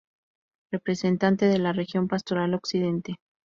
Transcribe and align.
Representante 0.71 1.45
de 1.45 1.59
la 1.59 1.73
región 1.73 2.07
Pastoral 2.07 2.55
Occidente. 2.55 3.19